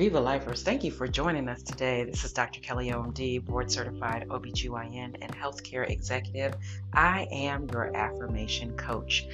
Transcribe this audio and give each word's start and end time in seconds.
Viva 0.00 0.18
Lifers, 0.18 0.62
thank 0.62 0.82
you 0.82 0.90
for 0.90 1.06
joining 1.06 1.46
us 1.46 1.62
today. 1.62 2.04
This 2.04 2.24
is 2.24 2.32
Dr. 2.32 2.60
Kelly 2.60 2.88
OMD, 2.88 3.44
board 3.44 3.70
certified 3.70 4.26
OBGYN 4.30 5.18
and 5.20 5.36
healthcare 5.36 5.86
executive. 5.90 6.54
I 6.94 7.28
am 7.30 7.68
your 7.70 7.94
affirmation 7.94 8.74
coach. 8.78 9.26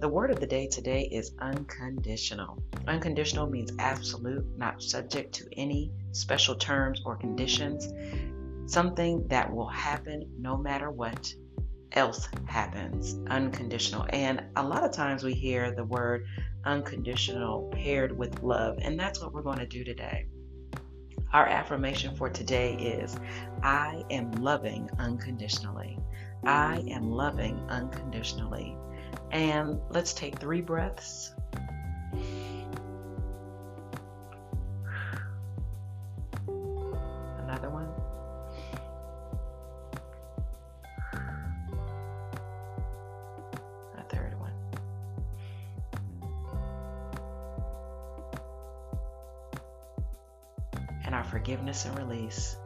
The 0.00 0.08
word 0.08 0.30
of 0.30 0.40
the 0.40 0.46
day 0.46 0.66
today 0.66 1.10
is 1.12 1.32
unconditional. 1.40 2.58
Unconditional 2.88 3.50
means 3.50 3.72
absolute, 3.78 4.46
not 4.56 4.82
subject 4.82 5.34
to 5.34 5.48
any 5.58 5.92
special 6.12 6.54
terms 6.54 7.02
or 7.04 7.16
conditions. 7.16 7.92
Something 8.64 9.28
that 9.28 9.54
will 9.54 9.68
happen 9.68 10.26
no 10.38 10.56
matter 10.56 10.90
what 10.90 11.34
else 11.92 12.30
happens. 12.46 13.18
Unconditional. 13.26 14.06
And 14.08 14.42
a 14.56 14.62
lot 14.62 14.84
of 14.84 14.92
times 14.92 15.22
we 15.22 15.34
hear 15.34 15.70
the 15.70 15.84
word 15.84 16.24
unconditional 16.64 17.70
paired 17.72 18.16
with 18.16 18.42
love. 18.42 18.78
And 18.80 18.98
that's 18.98 19.20
what 19.20 19.32
we're 19.32 19.42
going 19.42 19.58
to 19.58 19.66
do 19.66 19.84
today. 19.84 20.26
Our 21.32 21.46
affirmation 21.46 22.14
for 22.14 22.30
today 22.30 22.74
is 22.74 23.16
I 23.62 24.04
am 24.10 24.30
loving 24.32 24.88
unconditionally. 24.98 25.98
I 26.44 26.84
am 26.88 27.10
loving 27.10 27.58
unconditionally. 27.68 28.76
And 29.32 29.80
let's 29.90 30.14
take 30.14 30.38
three 30.38 30.60
breaths. 30.60 31.34
Forgiveness 51.24 51.84
and 51.84 51.98
release. 51.98 52.56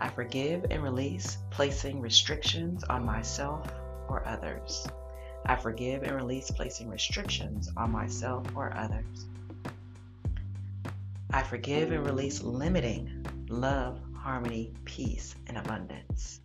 I 0.00 0.08
forgive 0.08 0.66
and 0.70 0.82
release 0.82 1.38
placing 1.50 2.00
restrictions 2.00 2.84
on 2.84 3.04
myself 3.04 3.72
or 4.08 4.26
others. 4.26 4.86
I 5.46 5.56
forgive 5.56 6.02
and 6.02 6.16
release 6.16 6.50
placing 6.50 6.88
restrictions 6.88 7.70
on 7.76 7.92
myself 7.92 8.44
or 8.56 8.76
others. 8.76 9.26
I 11.32 11.42
forgive 11.42 11.92
and 11.92 12.04
release 12.04 12.42
limiting 12.42 13.24
love, 13.48 14.00
harmony, 14.14 14.72
peace, 14.84 15.34
and 15.46 15.56
abundance. 15.56 16.40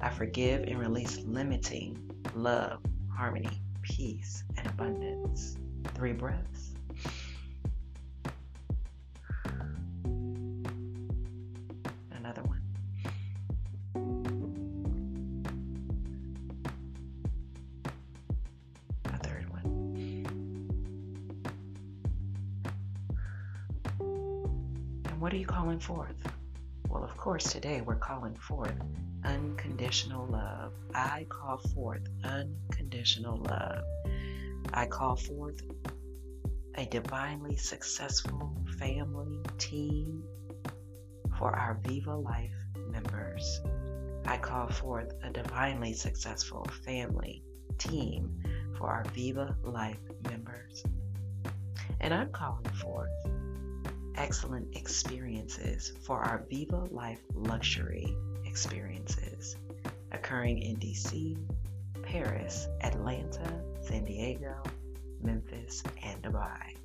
I 0.00 0.10
forgive 0.10 0.62
and 0.64 0.78
release 0.78 1.18
limiting 1.24 1.98
love, 2.34 2.80
harmony, 3.12 3.60
peace, 3.82 4.44
and 4.56 4.66
abundance. 4.66 5.56
Three 5.94 6.12
breaths. 6.12 6.72
What 25.18 25.32
are 25.32 25.36
you 25.36 25.46
calling 25.46 25.80
forth? 25.80 26.16
Well, 26.88 27.02
of 27.02 27.16
course, 27.16 27.52
today 27.52 27.80
we're 27.80 27.96
calling 27.96 28.34
forth 28.34 28.74
unconditional 29.24 30.26
love. 30.26 30.72
I 30.94 31.26
call 31.28 31.58
forth 31.74 32.02
unconditional 32.22 33.38
love. 33.38 33.84
I 34.74 34.86
call 34.86 35.16
forth 35.16 35.62
a 36.74 36.84
divinely 36.86 37.56
successful 37.56 38.54
family 38.78 39.40
team 39.58 40.22
for 41.38 41.50
our 41.50 41.78
Viva 41.82 42.14
Life 42.14 42.54
members. 42.90 43.60
I 44.26 44.36
call 44.36 44.68
forth 44.68 45.14
a 45.22 45.30
divinely 45.30 45.94
successful 45.94 46.66
family 46.84 47.42
team 47.78 48.42
for 48.76 48.88
our 48.88 49.04
Viva 49.14 49.56
Life 49.64 50.00
members. 50.28 50.84
And 52.00 52.12
I'm 52.12 52.30
calling 52.32 52.68
forth 52.82 53.10
excellent 54.16 54.76
experiences 54.76 55.92
for 56.02 56.18
our 56.18 56.44
Viva 56.48 56.88
Life 56.90 57.20
luxury 57.34 58.16
experiences 58.44 59.56
occurring 60.12 60.58
in 60.60 60.76
DC, 60.76 61.36
Paris, 62.02 62.66
Atlanta, 62.80 63.62
San 63.82 64.04
Diego, 64.04 64.54
Memphis, 65.22 65.82
and 66.02 66.22
Dubai. 66.22 66.76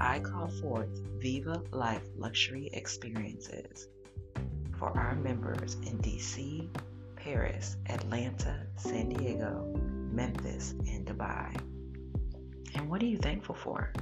I 0.00 0.18
call 0.18 0.48
forth 0.48 0.88
Viva 1.20 1.62
Life 1.70 2.02
luxury 2.16 2.68
experiences 2.72 3.88
for 4.78 4.90
our 4.90 5.14
members 5.14 5.74
in 5.86 5.98
DC, 5.98 6.68
Paris, 7.16 7.76
Atlanta, 7.88 8.66
San 8.76 9.08
Diego, 9.08 9.74
Memphis, 10.12 10.72
and 10.86 11.06
Dubai. 11.06 11.56
And 12.74 12.90
what 12.90 13.02
are 13.02 13.06
you 13.06 13.16
thankful 13.16 13.54
for? 13.54 13.92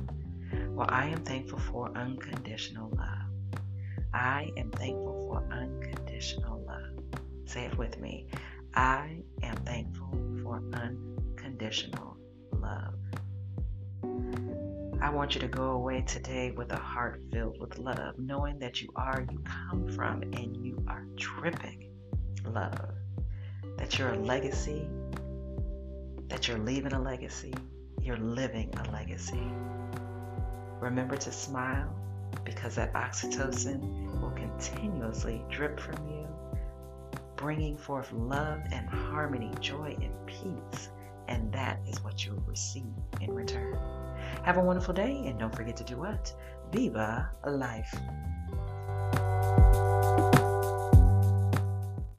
Well, 0.71 0.87
I 0.89 1.07
am 1.07 1.25
thankful 1.25 1.59
for 1.59 1.91
unconditional 1.97 2.91
love. 2.97 3.61
I 4.13 4.51
am 4.57 4.71
thankful 4.71 5.27
for 5.29 5.53
unconditional 5.53 6.65
love. 6.67 7.21
Say 7.47 7.65
it 7.65 7.77
with 7.77 7.99
me. 8.01 8.27
I 8.75 9.23
am 9.43 9.57
thankful 9.59 10.11
for 10.43 10.63
unconditional 10.73 12.17
love. 12.53 12.95
I 15.01 15.11
want 15.11 15.35
you 15.35 15.41
to 15.43 15.49
go 15.49 15.73
away 15.73 16.03
today 16.03 16.51
with 16.53 16.73
a 16.73 16.79
heart 16.79 17.21
filled 17.31 17.61
with 17.61 17.79
love, 17.79 18.19
knowing 18.19 18.59
that 18.61 18.81
you 18.81 18.89
are, 18.97 19.27
you 19.31 19.39
come 19.45 19.89
from, 19.89 20.23
and 20.23 20.57
you 20.57 20.83
are 20.89 21.05
dripping 21.17 21.91
love. 22.47 22.95
That 23.77 23.99
you're 23.99 24.13
a 24.13 24.19
legacy, 24.19 24.89
that 26.29 26.49
you're 26.49 26.59
leaving 26.59 26.93
a 26.93 27.01
legacy, 27.01 27.53
you're 28.01 28.17
living 28.17 28.73
a 28.77 28.91
legacy. 28.93 29.43
Remember 30.81 31.17
to 31.17 31.33
smile 31.33 31.95
because 32.45 32.75
that 32.75 32.93
oxytocin 32.95 34.21
will 34.21 34.33
continuously 34.33 35.45
drip 35.51 35.79
from 35.79 36.07
you, 36.09 36.27
bringing 37.37 37.77
forth 37.77 38.13
love 38.13 38.61
and 38.73 38.89
harmony, 38.89 39.53
joy 39.61 39.97
and 40.01 40.27
peace. 40.27 40.91
And 41.29 41.53
that 41.53 41.81
is 41.87 42.03
what 42.05 42.25
you'll 42.25 42.43
receive 42.47 42.85
in 43.21 43.35
return. 43.35 43.79
Have 44.43 44.57
a 44.59 44.61
wonderful 44.61 44.95
day 44.95 45.23
and 45.27 45.39
don't 45.39 45.55
forget 45.55 45.77
to 45.79 45.85
do 45.85 45.97
what? 45.97 46.35
Viva 46.73 47.31
life. 47.47 47.95